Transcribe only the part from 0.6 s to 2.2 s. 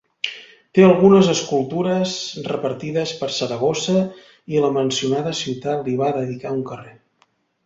Té algunes escultures